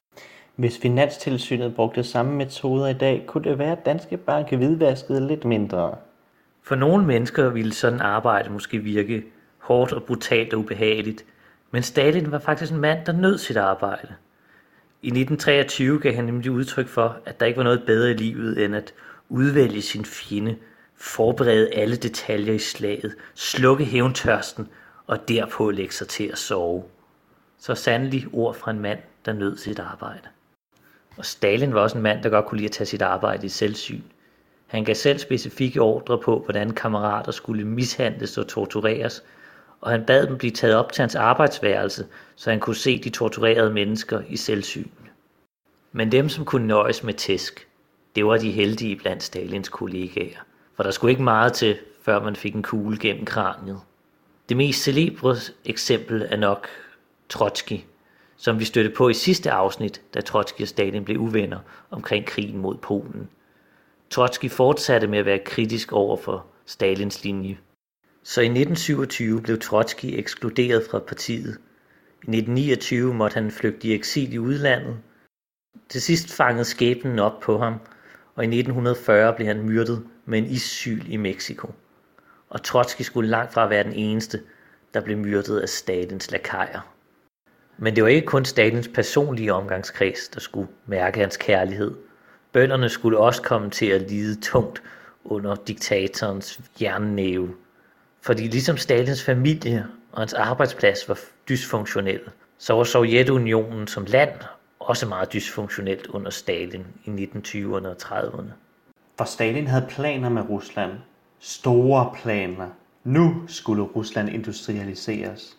Hvis 0.60 0.78
Finanstilsynet 0.78 1.74
brugte 1.74 2.04
samme 2.04 2.34
metoder 2.34 2.86
i 2.86 2.92
dag, 2.92 3.24
kunne 3.26 3.44
det 3.44 3.58
være, 3.58 3.72
at 3.72 3.86
Danske 3.86 4.16
Bank 4.16 4.52
hvidvaskede 4.52 5.26
lidt 5.26 5.44
mindre. 5.44 5.96
For 6.62 6.74
nogle 6.74 7.06
mennesker 7.06 7.48
ville 7.48 7.72
sådan 7.72 8.00
arbejde 8.00 8.50
måske 8.50 8.78
virke 8.78 9.24
hårdt 9.58 9.92
og 9.92 10.02
brutalt 10.02 10.54
og 10.54 10.60
ubehageligt, 10.60 11.24
men 11.70 11.82
Stalin 11.82 12.32
var 12.32 12.38
faktisk 12.38 12.72
en 12.72 12.80
mand, 12.80 13.06
der 13.06 13.12
nød 13.12 13.38
sit 13.38 13.56
arbejde. 13.56 14.14
I 15.02 15.06
1923 15.06 16.00
gav 16.00 16.14
han 16.14 16.24
nemlig 16.24 16.50
udtryk 16.50 16.88
for, 16.88 17.16
at 17.26 17.40
der 17.40 17.46
ikke 17.46 17.56
var 17.56 17.64
noget 17.64 17.82
bedre 17.86 18.10
i 18.10 18.14
livet 18.14 18.64
end 18.64 18.76
at 18.76 18.94
udvælge 19.28 19.82
sin 19.82 20.04
fjende, 20.04 20.56
forberede 20.96 21.74
alle 21.74 21.96
detaljer 21.96 22.52
i 22.52 22.58
slaget, 22.58 23.14
slukke 23.34 23.84
hævntørsten 23.84 24.68
og 25.06 25.28
derpå 25.28 25.70
lægge 25.70 25.94
sig 25.94 26.08
til 26.08 26.24
at 26.24 26.38
sove. 26.38 26.84
Så 27.58 27.74
sandelig 27.74 28.26
ord 28.32 28.54
fra 28.54 28.70
en 28.70 28.80
mand, 28.80 28.98
der 29.24 29.32
nød 29.32 29.56
sit 29.56 29.78
arbejde. 29.78 30.28
Og 31.20 31.26
Stalin 31.26 31.74
var 31.74 31.80
også 31.80 31.96
en 31.96 32.02
mand, 32.02 32.22
der 32.22 32.28
godt 32.28 32.46
kunne 32.46 32.58
lide 32.58 32.68
at 32.68 32.72
tage 32.72 32.86
sit 32.86 33.02
arbejde 33.02 33.46
i 33.46 33.48
selvsyn. 33.48 34.02
Han 34.66 34.84
gav 34.84 34.94
selv 34.94 35.18
specifikke 35.18 35.80
ordre 35.80 36.18
på, 36.18 36.38
hvordan 36.38 36.70
kammerater 36.70 37.32
skulle 37.32 37.64
mishandles 37.64 38.38
og 38.38 38.48
tortureres, 38.48 39.22
og 39.80 39.90
han 39.90 40.06
bad 40.06 40.26
dem 40.26 40.38
blive 40.38 40.50
taget 40.50 40.76
op 40.76 40.92
til 40.92 41.02
hans 41.02 41.14
arbejdsværelse, 41.14 42.06
så 42.36 42.50
han 42.50 42.60
kunne 42.60 42.76
se 42.76 43.02
de 43.02 43.10
torturerede 43.10 43.70
mennesker 43.70 44.22
i 44.28 44.36
selvsyn. 44.36 44.88
Men 45.92 46.12
dem, 46.12 46.28
som 46.28 46.44
kunne 46.44 46.66
nøjes 46.66 47.02
med 47.02 47.14
tæsk, 47.14 47.68
det 48.16 48.26
var 48.26 48.36
de 48.36 48.50
heldige 48.50 48.96
blandt 48.96 49.22
Stalins 49.22 49.68
kollegaer, 49.68 50.38
for 50.76 50.82
der 50.82 50.90
skulle 50.90 51.10
ikke 51.10 51.22
meget 51.22 51.52
til, 51.52 51.78
før 52.02 52.22
man 52.22 52.36
fik 52.36 52.54
en 52.54 52.62
kugle 52.62 52.98
gennem 52.98 53.24
kraniet. 53.24 53.80
Det 54.48 54.56
mest 54.56 54.82
celebre 54.82 55.36
eksempel 55.64 56.26
er 56.30 56.36
nok 56.36 56.68
Trotsky, 57.28 57.80
som 58.40 58.58
vi 58.58 58.64
støttede 58.64 58.94
på 58.94 59.08
i 59.08 59.14
sidste 59.14 59.50
afsnit, 59.50 60.02
da 60.14 60.20
Trotsky 60.20 60.62
og 60.62 60.68
Stalin 60.68 61.04
blev 61.04 61.18
uvenner 61.18 61.58
omkring 61.90 62.26
krigen 62.26 62.58
mod 62.58 62.76
Polen. 62.76 63.28
Trotsky 64.10 64.50
fortsatte 64.50 65.06
med 65.06 65.18
at 65.18 65.26
være 65.26 65.38
kritisk 65.38 65.92
over 65.92 66.16
for 66.16 66.46
Stalins 66.66 67.24
linje. 67.24 67.58
Så 68.22 68.40
i 68.40 68.44
1927 68.44 69.42
blev 69.42 69.58
Trotsky 69.58 70.06
ekskluderet 70.06 70.86
fra 70.90 70.98
partiet. 70.98 71.58
I 72.22 72.30
1929 72.30 73.14
måtte 73.14 73.34
han 73.34 73.50
flygte 73.50 73.88
i 73.88 73.94
eksil 73.94 74.32
i 74.32 74.38
udlandet. 74.38 74.98
Til 75.88 76.02
sidst 76.02 76.32
fangede 76.32 76.64
skæbnen 76.64 77.18
op 77.18 77.40
på 77.40 77.58
ham, 77.58 77.74
og 78.34 78.44
i 78.44 78.46
1940 78.46 79.34
blev 79.34 79.46
han 79.46 79.62
myrdet 79.62 80.06
med 80.24 80.38
en 80.38 80.46
issyl 80.46 81.12
i 81.12 81.16
Mexico. 81.16 81.74
og 82.48 82.62
Trotsky 82.62 83.02
skulle 83.02 83.30
langt 83.30 83.52
fra 83.52 83.68
være 83.68 83.84
den 83.84 83.92
eneste, 83.92 84.42
der 84.94 85.00
blev 85.00 85.18
myrdet 85.18 85.60
af 85.60 85.68
Stalins 85.68 86.30
lakajer. 86.30 86.99
Men 87.82 87.96
det 87.96 88.02
var 88.02 88.08
ikke 88.08 88.26
kun 88.26 88.44
Stalins 88.44 88.88
personlige 88.88 89.54
omgangskreds, 89.54 90.28
der 90.28 90.40
skulle 90.40 90.68
mærke 90.86 91.20
hans 91.20 91.36
kærlighed. 91.36 91.94
Bønderne 92.52 92.88
skulle 92.88 93.18
også 93.18 93.42
komme 93.42 93.70
til 93.70 93.86
at 93.86 94.10
lide 94.10 94.40
tungt 94.40 94.82
under 95.24 95.54
diktatorens 95.54 96.60
jernnæve. 96.80 97.54
Fordi 98.22 98.42
ligesom 98.42 98.76
Stalins 98.76 99.24
familie 99.24 99.86
og 100.12 100.20
hans 100.20 100.32
arbejdsplads 100.34 101.08
var 101.08 101.18
dysfunktionelle, 101.48 102.30
så 102.58 102.74
var 102.74 102.84
Sovjetunionen 102.84 103.86
som 103.86 104.04
land 104.04 104.32
også 104.80 105.06
meget 105.06 105.32
dysfunktionelt 105.32 106.06
under 106.06 106.30
Stalin 106.30 106.86
i 107.04 107.10
1920'erne 107.10 107.86
og 107.86 107.96
30'erne. 108.02 108.52
For 109.18 109.24
Stalin 109.24 109.66
havde 109.66 109.86
planer 109.88 110.28
med 110.28 110.42
Rusland. 110.50 110.92
Store 111.38 112.14
planer. 112.22 112.68
Nu 113.04 113.42
skulle 113.46 113.82
Rusland 113.82 114.28
industrialiseres. 114.28 115.56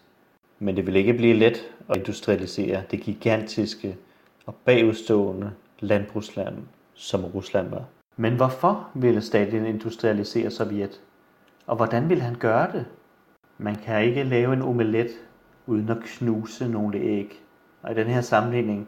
Men 0.63 0.75
det 0.75 0.85
ville 0.85 0.99
ikke 0.99 1.13
blive 1.13 1.33
let 1.33 1.71
at 1.89 1.97
industrialisere 1.97 2.83
det 2.91 3.01
gigantiske 3.01 3.97
og 4.45 4.55
bagudstående 4.55 5.51
landbrugsland, 5.79 6.57
som 6.93 7.25
Rusland 7.25 7.69
var. 7.69 7.83
Men 8.17 8.35
hvorfor 8.35 8.89
ville 8.93 9.21
Stalin 9.21 9.65
industrialisere 9.65 10.51
Sovjet? 10.51 11.01
Og 11.67 11.75
hvordan 11.75 12.09
ville 12.09 12.23
han 12.23 12.35
gøre 12.35 12.71
det? 12.71 12.85
Man 13.57 13.75
kan 13.75 14.03
ikke 14.03 14.23
lave 14.23 14.53
en 14.53 14.61
omelet 14.61 15.09
uden 15.65 15.89
at 15.89 15.97
knuse 16.05 16.67
nogle 16.67 16.99
æg. 16.99 17.41
Og 17.81 17.91
i 17.91 17.95
den 17.95 18.07
her 18.07 18.21
sammenligning, 18.21 18.87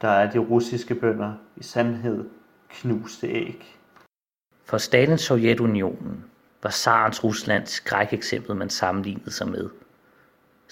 der 0.00 0.08
er 0.08 0.30
de 0.30 0.38
russiske 0.38 0.94
bønder 0.94 1.32
i 1.56 1.62
sandhed 1.62 2.24
knuste 2.68 3.26
æg. 3.28 3.76
For 4.64 4.78
Stalins 4.78 5.20
Sovjetunionen 5.20 6.24
var 6.62 6.70
Sarens 6.70 7.24
Rusland 7.24 7.66
skrækeksemplet, 7.66 8.56
man 8.56 8.70
sammenlignede 8.70 9.30
sig 9.30 9.48
med. 9.48 9.70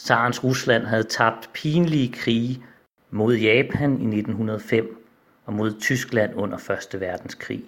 Sarens 0.04 0.44
Rusland 0.44 0.86
havde 0.86 1.02
tabt 1.02 1.50
pinlige 1.52 2.12
krige 2.12 2.62
mod 3.10 3.36
Japan 3.36 3.90
i 3.90 4.18
1905 4.18 5.06
og 5.46 5.52
mod 5.52 5.74
Tyskland 5.80 6.34
under 6.34 6.70
1. 6.94 7.00
verdenskrig. 7.00 7.64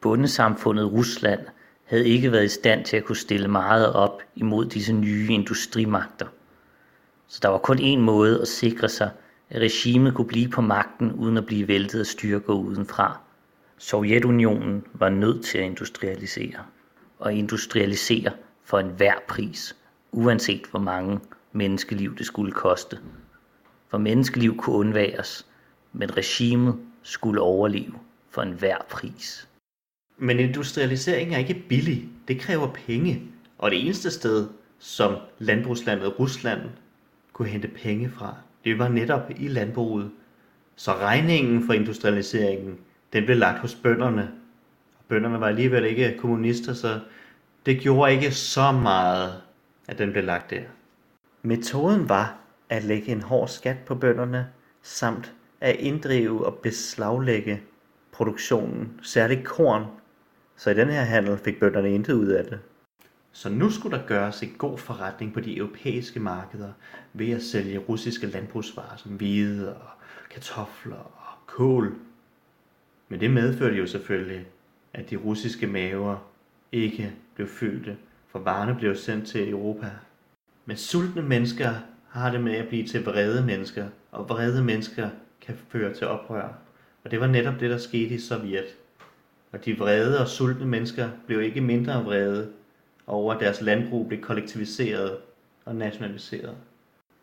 Bundesamfundet 0.00 0.92
Rusland 0.92 1.40
havde 1.84 2.08
ikke 2.08 2.32
været 2.32 2.44
i 2.44 2.48
stand 2.48 2.84
til 2.84 2.96
at 2.96 3.04
kunne 3.04 3.16
stille 3.16 3.48
meget 3.48 3.92
op 3.92 4.22
imod 4.34 4.66
disse 4.66 4.92
nye 4.92 5.26
industrimagter. 5.30 6.26
Så 7.28 7.38
der 7.42 7.48
var 7.48 7.58
kun 7.58 7.78
én 7.78 7.98
måde 7.98 8.40
at 8.40 8.48
sikre 8.48 8.88
sig, 8.88 9.10
at 9.50 9.60
regimet 9.60 10.14
kunne 10.14 10.28
blive 10.28 10.48
på 10.48 10.60
magten 10.60 11.12
uden 11.12 11.36
at 11.36 11.46
blive 11.46 11.68
væltet 11.68 12.00
af 12.00 12.06
styrker 12.06 12.52
udenfra. 12.52 13.18
Sovjetunionen 13.78 14.84
var 14.94 15.08
nødt 15.08 15.44
til 15.44 15.58
at 15.58 15.64
industrialisere. 15.64 16.60
Og 17.18 17.34
industrialisere 17.34 18.32
for 18.64 18.78
enhver 18.78 19.14
pris, 19.28 19.76
uanset 20.12 20.62
hvor 20.70 20.80
mange 20.80 21.20
menneskeliv 21.54 22.16
det 22.16 22.26
skulle 22.26 22.52
koste. 22.52 22.98
For 23.88 23.98
menneskeliv 23.98 24.56
kunne 24.56 24.76
undværes, 24.76 25.46
men 25.92 26.16
regimet 26.16 26.78
skulle 27.02 27.40
overleve 27.40 27.94
for 28.30 28.42
enhver 28.42 28.76
pris. 28.90 29.48
Men 30.18 30.38
industrialisering 30.38 31.34
er 31.34 31.38
ikke 31.38 31.64
billig. 31.68 32.08
Det 32.28 32.40
kræver 32.40 32.72
penge. 32.86 33.22
Og 33.58 33.70
det 33.70 33.84
eneste 33.84 34.10
sted, 34.10 34.48
som 34.78 35.16
landbrugslandet 35.38 36.20
Rusland 36.20 36.60
kunne 37.32 37.48
hente 37.48 37.68
penge 37.68 38.10
fra, 38.10 38.36
det 38.64 38.78
var 38.78 38.88
netop 38.88 39.30
i 39.36 39.48
landbruget. 39.48 40.10
Så 40.76 40.92
regningen 40.92 41.66
for 41.66 41.72
industrialiseringen, 41.72 42.78
den 43.12 43.24
blev 43.24 43.36
lagt 43.36 43.58
hos 43.58 43.74
bønderne. 43.74 44.30
Og 44.98 45.04
bønderne 45.08 45.40
var 45.40 45.46
alligevel 45.46 45.84
ikke 45.84 46.18
kommunister, 46.18 46.72
så 46.72 47.00
det 47.66 47.80
gjorde 47.80 48.12
ikke 48.12 48.30
så 48.30 48.72
meget, 48.72 49.42
at 49.88 49.98
den 49.98 50.12
blev 50.12 50.24
lagt 50.24 50.50
der. 50.50 50.62
Metoden 51.46 52.08
var 52.08 52.36
at 52.68 52.84
lægge 52.84 53.12
en 53.12 53.22
hård 53.22 53.48
skat 53.48 53.76
på 53.86 53.94
bønderne, 53.94 54.48
samt 54.82 55.34
at 55.60 55.76
inddrive 55.76 56.46
og 56.46 56.54
beslaglægge 56.54 57.62
produktionen, 58.12 59.00
særligt 59.02 59.44
korn, 59.44 59.84
så 60.56 60.70
i 60.70 60.74
den 60.74 60.88
her 60.88 61.02
handel 61.02 61.38
fik 61.38 61.60
bønderne 61.60 61.94
intet 61.94 62.12
ud 62.12 62.26
af 62.26 62.44
det. 62.44 62.60
Så 63.32 63.48
nu 63.48 63.70
skulle 63.70 63.98
der 63.98 64.06
gøres 64.06 64.42
en 64.42 64.54
god 64.58 64.78
forretning 64.78 65.34
på 65.34 65.40
de 65.40 65.56
europæiske 65.56 66.20
markeder 66.20 66.72
ved 67.12 67.30
at 67.30 67.42
sælge 67.42 67.78
russiske 67.78 68.26
landbrugsvarer 68.26 68.96
som 68.96 69.12
hvide 69.12 69.74
og 69.74 69.88
kartofler 70.30 70.96
og 70.96 71.46
kål. 71.46 71.94
Men 73.08 73.20
det 73.20 73.30
medførte 73.30 73.76
jo 73.76 73.86
selvfølgelig, 73.86 74.46
at 74.92 75.10
de 75.10 75.16
russiske 75.16 75.66
maver 75.66 76.16
ikke 76.72 77.12
blev 77.34 77.48
fyldte, 77.48 77.96
for 78.28 78.38
varerne 78.38 78.74
blev 78.74 78.96
sendt 78.96 79.28
til 79.28 79.50
Europa. 79.50 79.90
Men 80.66 80.76
sultne 80.76 81.22
mennesker 81.22 81.70
har 82.08 82.30
det 82.30 82.40
med 82.40 82.56
at 82.56 82.68
blive 82.68 82.86
til 82.86 83.04
vrede 83.04 83.46
mennesker, 83.46 83.86
og 84.12 84.28
vrede 84.28 84.64
mennesker 84.64 85.08
kan 85.40 85.54
føre 85.68 85.94
til 85.94 86.06
oprør. 86.06 86.48
Og 87.04 87.10
det 87.10 87.20
var 87.20 87.26
netop 87.26 87.54
det, 87.60 87.70
der 87.70 87.78
skete 87.78 88.14
i 88.14 88.18
Sovjet. 88.18 88.76
Og 89.52 89.64
de 89.64 89.78
vrede 89.78 90.20
og 90.20 90.28
sultne 90.28 90.66
mennesker 90.66 91.08
blev 91.26 91.42
ikke 91.42 91.60
mindre 91.60 92.04
vrede 92.04 92.48
over, 93.06 93.34
at 93.34 93.40
deres 93.40 93.60
landbrug 93.60 94.08
blev 94.08 94.20
kollektiviseret 94.20 95.16
og 95.64 95.76
nationaliseret. 95.76 96.54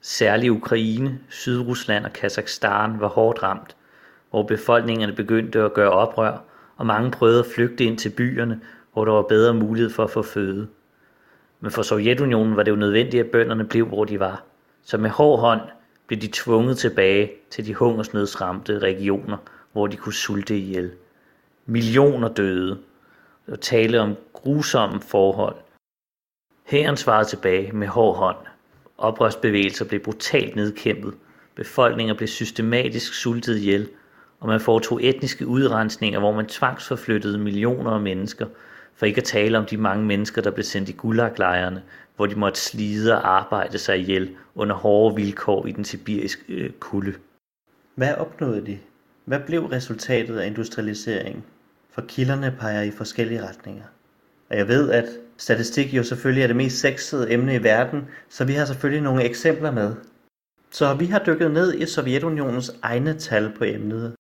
Særligt 0.02 0.52
Ukraine, 0.52 1.20
Sydrusland 1.30 2.06
og 2.06 2.14
Kazakhstan 2.14 3.00
var 3.00 3.08
hårdt 3.08 3.44
ramt, 3.44 3.76
hvor 4.30 4.44
befolkningerne 4.44 5.14
begyndte 5.14 5.60
at 5.60 5.74
gøre 5.74 5.92
oprør, 5.92 6.44
og 6.78 6.86
mange 6.86 7.12
prøvede 7.12 7.40
at 7.40 7.46
flygte 7.56 7.84
ind 7.84 7.98
til 7.98 8.10
byerne, 8.10 8.62
hvor 8.94 9.06
der 9.06 9.12
var 9.12 9.22
bedre 9.22 9.54
mulighed 9.54 9.90
for 9.90 10.04
at 10.04 10.10
få 10.10 10.22
føde. 10.22 10.68
Men 11.62 11.72
for 11.72 11.82
Sovjetunionen 11.82 12.56
var 12.56 12.63
det 12.63 12.72
jo 12.72 12.75
nødvendigt, 12.75 13.24
at 13.24 13.32
bønderne 13.32 13.65
blev, 13.65 13.86
hvor 13.86 14.06
de 14.06 14.20
var. 14.20 14.44
Så 14.84 14.98
med 14.98 15.10
hård 15.10 15.39
hånd 15.39 15.62
blev 16.08 16.20
de 16.20 16.30
tvunget 16.34 16.77
tilbage 16.77 17.32
til 17.50 17.65
de 17.65 17.75
hungersnødsramte 17.75 18.80
regioner, 18.80 19.38
hvor 19.72 19.88
de 19.88 19.98
kunne 19.98 20.13
sulte 20.13 20.58
ihjel. 20.58 20.91
Millioner 21.65 22.27
døde. 22.27 22.77
og 23.48 23.60
tale 23.60 24.00
om 24.00 24.15
grusomme 24.34 25.01
forhold. 25.01 25.56
Hæren 26.65 26.98
svarede 26.98 27.30
tilbage 27.30 27.72
med 27.72 27.88
hård 27.88 28.15
hånd. 28.15 28.38
Oprørsbevægelser 28.98 29.86
blev 29.86 30.00
brutalt 30.00 30.56
nedkæmpet. 30.56 31.13
Befolkninger 31.56 32.13
blev 32.13 32.27
systematisk 32.27 33.13
sultet 33.13 33.58
ihjel, 33.58 33.89
og 34.39 34.48
man 34.48 34.60
foretog 34.60 35.03
etniske 35.03 35.48
udrensninger, 35.48 36.20
hvor 36.20 36.32
man 36.32 36.46
tvangsforflyttede 36.46 37.38
millioner 37.38 37.91
af 37.91 38.01
mennesker, 38.01 38.46
for 38.96 39.06
ikke 39.06 39.18
at 39.18 39.24
tale 39.24 39.58
om 39.58 39.66
de 39.66 39.78
mange 39.78 40.06
mennesker, 40.06 40.42
der 40.42 40.52
blev 40.52 40.64
sendt 40.64 40.90
i 40.90 40.92
gulaglejrene, 40.92 41.84
hvor 42.16 42.26
de 42.26 42.36
måtte 42.36 42.60
slide 42.60 43.16
og 43.16 43.38
arbejde 43.38 43.78
sig 43.78 44.00
ihjel 44.00 44.36
under 44.56 44.76
hårde 44.76 45.16
vilkår 45.16 45.66
i 45.66 45.72
den 45.72 45.86
sibiriske 45.86 46.54
øh, 46.54 46.70
kulde. 46.72 47.14
Hvad 47.96 48.16
opnåede 48.16 48.66
de? 48.66 48.80
Hvad 49.26 49.40
blev 49.40 49.66
resultatet 49.66 50.40
af 50.40 50.48
industrialiseringen? 50.48 51.44
For 51.92 52.02
kilderne 52.08 52.56
peger 52.60 52.82
i 52.82 52.92
forskellige 52.92 53.48
retninger. 53.48 53.84
Og 54.50 54.58
jeg 54.58 54.68
ved, 54.68 54.92
at 54.92 55.06
statistik 55.38 55.94
jo 55.94 56.04
selvfølgelig 56.04 56.44
er 56.44 56.48
det 56.48 56.56
mest 56.56 56.80
sexede 56.80 57.32
emne 57.32 57.56
i 57.56 57.64
verden, 57.64 58.08
så 58.30 58.46
vi 58.46 58.54
har 58.54 58.66
selvfølgelig 58.66 59.04
nogle 59.04 59.24
eksempler 59.24 59.72
med. 59.72 59.96
Så 60.72 60.94
vi 60.94 61.06
har 61.06 61.24
dykket 61.26 61.52
ned 61.52 61.74
i 61.74 61.86
Sovjetunionens 61.86 62.72
egne 62.82 63.14
tal 63.20 63.52
på 63.58 63.64
emnet. 63.64 64.16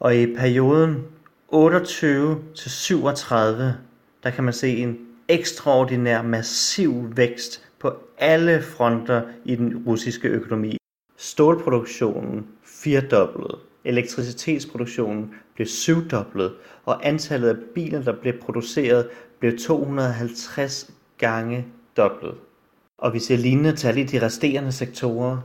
Og 0.00 0.16
i 0.16 0.34
perioden 0.34 1.04
28 1.48 2.42
til 2.54 2.70
37, 2.70 3.76
der 4.22 4.30
kan 4.30 4.44
man 4.44 4.52
se 4.52 4.76
en 4.76 4.98
ekstraordinær 5.28 6.22
massiv 6.22 7.16
vækst 7.16 7.68
på 7.78 7.92
alle 8.18 8.62
fronter 8.62 9.22
i 9.44 9.56
den 9.56 9.82
russiske 9.86 10.28
økonomi. 10.28 10.76
Stålproduktionen 11.16 12.46
firdoblet, 12.64 13.58
elektricitetsproduktionen 13.84 15.34
blev 15.54 15.66
syvdoblet, 15.66 16.54
og 16.84 17.08
antallet 17.08 17.48
af 17.48 17.56
biler, 17.74 18.02
der 18.02 18.20
blev 18.20 18.40
produceret, 18.40 19.08
blev 19.38 19.58
250 19.58 20.90
gange 21.18 21.66
doblet. 21.96 22.34
Og 22.98 23.14
vi 23.14 23.18
ser 23.18 23.36
lignende 23.36 23.76
tal 23.76 23.98
i 23.98 24.04
de 24.04 24.22
resterende 24.22 24.72
sektorer. 24.72 25.38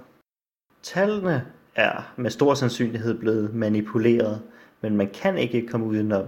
Tallene 0.83 1.45
er 1.75 2.13
med 2.17 2.29
stor 2.29 2.53
sandsynlighed 2.53 3.19
blevet 3.19 3.53
manipuleret, 3.53 4.41
men 4.81 4.97
man 4.97 5.09
kan 5.13 5.37
ikke 5.37 5.67
komme 5.67 5.85
udenom, 5.85 6.25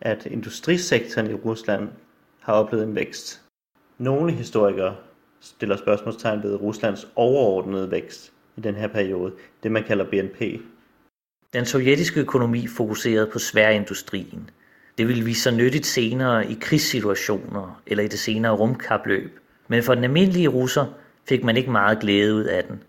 at 0.00 0.26
industrisektoren 0.26 1.30
i 1.30 1.34
Rusland 1.34 1.88
har 2.40 2.52
oplevet 2.52 2.84
en 2.84 2.94
vækst. 2.94 3.40
Nogle 3.98 4.32
historikere 4.32 4.96
stiller 5.40 5.76
spørgsmålstegn 5.76 6.42
ved 6.42 6.54
Ruslands 6.54 7.08
overordnede 7.16 7.90
vækst 7.90 8.32
i 8.56 8.60
den 8.60 8.74
her 8.74 8.88
periode, 8.88 9.32
det 9.62 9.72
man 9.72 9.84
kalder 9.84 10.04
BNP. 10.04 10.60
Den 11.52 11.64
sovjetiske 11.64 12.20
økonomi 12.20 12.66
fokuserede 12.66 13.26
på 13.32 13.38
sværindustrien. 13.38 14.50
Det 14.98 15.08
ville 15.08 15.24
vise 15.24 15.40
sig 15.40 15.52
nyttigt 15.52 15.86
senere 15.86 16.50
i 16.50 16.58
krigssituationer 16.60 17.80
eller 17.86 18.04
i 18.04 18.08
det 18.08 18.18
senere 18.18 18.52
rumkapløb. 18.52 19.38
Men 19.68 19.82
for 19.82 19.94
den 19.94 20.04
almindelige 20.04 20.48
russer 20.48 20.86
fik 21.28 21.44
man 21.44 21.56
ikke 21.56 21.70
meget 21.70 22.00
glæde 22.00 22.34
ud 22.34 22.44
af 22.44 22.64
den. 22.64 22.82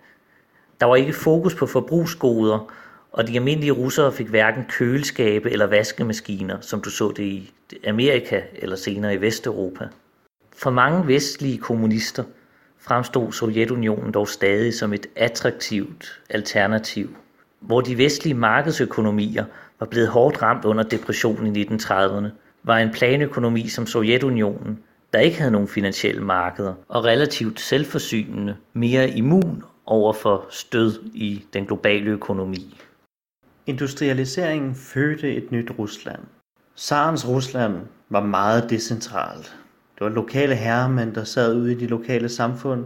Der 0.80 0.86
var 0.86 0.96
ikke 0.96 1.14
fokus 1.14 1.56
på 1.56 1.66
forbrugsgoder, 1.66 2.72
og 3.16 3.28
de 3.28 3.36
almindelige 3.36 3.72
russere 3.72 4.12
fik 4.12 4.28
hverken 4.28 4.66
køleskabe 4.70 5.52
eller 5.52 5.66
vaskemaskiner, 5.66 6.58
som 6.62 6.82
du 6.82 6.90
så 6.90 7.14
det 7.18 7.24
i 7.24 7.52
Amerika 7.88 8.42
eller 8.56 8.76
senere 8.76 9.14
i 9.14 9.22
Vesteuropa. 9.22 9.88
For 10.58 10.70
mange 10.70 11.08
vestlige 11.08 11.58
kommunister 11.58 12.24
fremstod 12.80 13.32
Sovjetunionen 13.32 14.12
dog 14.12 14.30
stadig 14.30 14.74
som 14.74 14.94
et 14.94 15.08
attraktivt 15.16 16.22
alternativ, 16.30 17.16
hvor 17.60 17.82
de 17.82 17.98
vestlige 17.98 18.34
markedsøkonomier 18.34 19.46
var 19.80 19.86
blevet 19.86 20.08
hårdt 20.08 20.42
ramt 20.42 20.66
under 20.66 20.84
depressionen 20.84 21.56
i 21.56 21.64
1930'erne, 21.64 22.28
var 22.64 22.78
en 22.78 22.92
planøkonomi 22.92 23.68
som 23.68 23.88
Sovjetunionen, 23.88 24.80
der 25.14 25.20
ikke 25.20 25.38
havde 25.38 25.52
nogen 25.52 25.68
finansielle 25.68 26.22
markeder 26.22 26.74
og 26.88 27.06
relativt 27.06 27.60
selvforsynende, 27.60 28.56
mere 28.74 29.10
immun 29.10 29.64
over 29.86 30.14
for 30.14 30.46
stød 30.50 31.04
i 31.14 31.46
den 31.54 31.66
globale 31.66 32.10
økonomi. 32.10 32.78
Industrialiseringen 33.68 34.76
fødte 34.76 35.36
et 35.36 35.52
nyt 35.52 35.72
Rusland. 35.80 36.20
Sarens 36.76 37.28
Rusland 37.28 37.76
var 38.10 38.26
meget 38.26 38.70
decentralt. 38.70 39.58
Det 39.96 40.02
var 40.02 40.10
lokale 40.10 40.56
herremænd, 40.56 41.14
der 41.14 41.24
sad 41.24 41.56
ude 41.56 41.72
i 41.72 41.76
de 41.76 41.88
lokale 41.88 42.30
samfund 42.30 42.86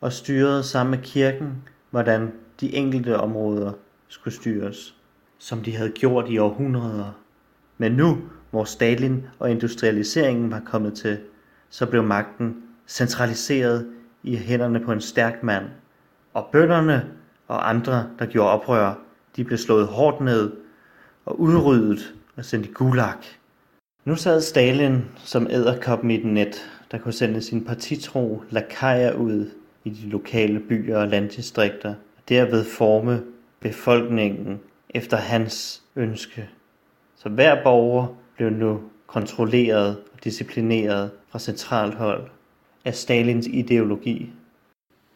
og 0.00 0.12
styrede 0.12 0.62
sammen 0.62 0.90
med 0.90 0.98
kirken, 0.98 1.62
hvordan 1.90 2.32
de 2.60 2.74
enkelte 2.74 3.16
områder 3.16 3.72
skulle 4.08 4.34
styres, 4.34 4.94
som 5.38 5.62
de 5.62 5.76
havde 5.76 5.90
gjort 5.90 6.28
i 6.28 6.38
århundreder. 6.38 7.12
Men 7.78 7.92
nu, 7.92 8.18
hvor 8.50 8.64
Stalin 8.64 9.26
og 9.38 9.50
industrialiseringen 9.50 10.50
var 10.50 10.62
kommet 10.66 10.94
til, 10.94 11.18
så 11.70 11.86
blev 11.86 12.02
magten 12.02 12.56
centraliseret 12.86 13.92
i 14.22 14.36
hænderne 14.36 14.80
på 14.80 14.92
en 14.92 15.00
stærk 15.00 15.42
mand. 15.42 15.64
Og 16.34 16.48
bønderne 16.52 17.08
og 17.48 17.68
andre, 17.68 18.06
der 18.18 18.26
gjorde 18.26 18.50
oprør, 18.50 18.94
de 19.36 19.44
blev 19.44 19.58
slået 19.58 19.86
hårdt 19.86 20.20
ned 20.20 20.52
og 21.24 21.40
udryddet 21.40 22.14
og 22.36 22.44
sendt 22.44 22.66
i 22.66 22.70
gulag. 22.72 23.14
Nu 24.04 24.16
sad 24.16 24.40
Stalin 24.40 25.04
som 25.16 25.46
æderkoppen 25.50 26.10
i 26.10 26.14
et 26.14 26.24
net, 26.24 26.70
der 26.90 26.98
kunne 26.98 27.12
sende 27.12 27.42
sin 27.42 27.64
partitro 27.64 28.42
lakajer 28.50 29.12
ud 29.12 29.50
i 29.84 29.90
de 29.90 30.08
lokale 30.08 30.60
byer 30.60 30.98
og 30.98 31.08
landdistrikter, 31.08 31.88
og 31.90 32.28
derved 32.28 32.64
forme 32.64 33.22
befolkningen 33.60 34.60
efter 34.90 35.16
hans 35.16 35.82
ønske. 35.96 36.48
Så 37.16 37.28
hver 37.28 37.62
borger 37.62 38.06
blev 38.36 38.50
nu 38.50 38.80
kontrolleret 39.06 39.96
og 40.12 40.24
disciplineret 40.24 41.10
fra 41.28 41.38
centralt 41.38 41.94
hold 41.94 42.28
af 42.84 42.94
Stalins 42.94 43.46
ideologi. 43.46 44.32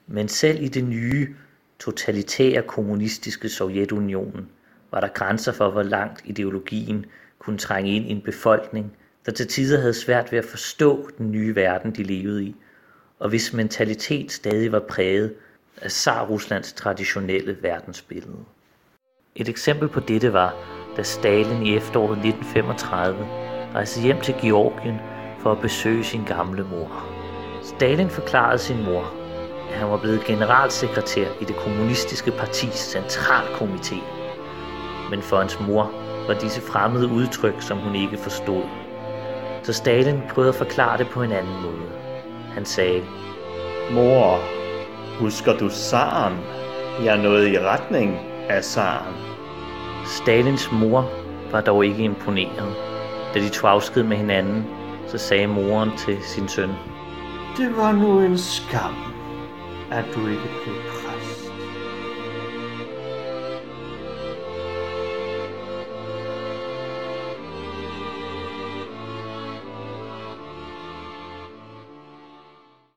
Men 0.06 0.28
selv 0.28 0.62
i 0.62 0.68
det 0.68 0.84
nye, 0.84 1.34
totalitære 1.84 2.62
kommunistiske 2.62 3.48
Sovjetunionen 3.48 4.48
var 4.90 5.00
der 5.00 5.08
grænser 5.08 5.52
for, 5.52 5.70
hvor 5.70 5.82
langt 5.82 6.22
ideologien 6.24 7.06
kunne 7.38 7.58
trænge 7.58 7.96
ind 7.96 8.06
i 8.06 8.10
en 8.10 8.20
befolkning, 8.20 8.96
der 9.26 9.32
til 9.32 9.46
tider 9.46 9.80
havde 9.80 9.94
svært 9.94 10.32
ved 10.32 10.38
at 10.38 10.44
forstå 10.44 11.10
den 11.18 11.32
nye 11.32 11.56
verden, 11.56 11.90
de 11.90 12.02
levede 12.02 12.44
i, 12.44 12.56
og 13.18 13.28
hvis 13.28 13.52
mentalitet 13.52 14.32
stadig 14.32 14.72
var 14.72 14.80
præget 14.80 15.34
af 15.82 15.90
Tsar-Ruslands 15.90 16.72
traditionelle 16.72 17.56
verdensbillede. 17.62 18.44
Et 19.36 19.48
eksempel 19.48 19.88
på 19.88 20.00
dette 20.00 20.32
var, 20.32 20.54
da 20.96 21.02
Stalin 21.02 21.66
i 21.66 21.76
efteråret 21.76 22.18
1935 22.18 23.26
rejste 23.74 24.00
hjem 24.00 24.20
til 24.20 24.34
Georgien 24.42 24.96
for 25.38 25.52
at 25.52 25.60
besøge 25.60 26.04
sin 26.04 26.24
gamle 26.24 26.64
mor. 26.64 27.06
Stalin 27.62 28.10
forklarede 28.10 28.58
sin 28.58 28.84
mor, 28.84 29.23
han 29.74 29.90
var 29.90 29.96
blevet 29.96 30.24
generalsekretær 30.24 31.28
i 31.40 31.44
det 31.44 31.56
kommunistiske 31.56 32.30
partis 32.30 32.96
centralkomité. 32.96 33.96
Men 35.10 35.22
for 35.22 35.36
hans 35.38 35.60
mor 35.60 35.90
var 36.26 36.34
disse 36.34 36.60
fremmede 36.60 37.08
udtryk, 37.08 37.62
som 37.62 37.78
hun 37.78 37.94
ikke 37.94 38.16
forstod. 38.16 38.62
Så 39.62 39.72
Stalin 39.72 40.20
prøvede 40.30 40.48
at 40.48 40.54
forklare 40.54 40.98
det 40.98 41.08
på 41.08 41.22
en 41.22 41.32
anden 41.32 41.62
måde. 41.62 41.90
Han 42.54 42.64
sagde, 42.64 43.02
Mor, 43.92 44.38
husker 45.20 45.56
du 45.56 45.68
Saren? 45.68 46.38
Jeg 47.04 47.18
noget 47.18 47.48
i 47.48 47.58
retning 47.58 48.18
af 48.48 48.64
Saren. 48.64 49.14
Stalins 50.06 50.72
mor 50.72 51.10
var 51.50 51.60
dog 51.60 51.86
ikke 51.86 52.04
imponeret. 52.04 52.74
Da 53.34 53.40
de 53.40 53.48
tog 53.48 53.70
afsked 53.70 54.02
med 54.02 54.16
hinanden, 54.16 54.66
så 55.06 55.18
sagde 55.18 55.46
moren 55.46 55.90
til 55.96 56.18
sin 56.22 56.48
søn, 56.48 56.70
Det 57.56 57.76
var 57.76 57.92
nu 57.92 58.20
en 58.20 58.38
skam, 58.38 59.13
at 59.90 60.14
du 60.14 60.26
ikke 60.26 60.48
blev 60.62 60.74
præst. 60.86 61.03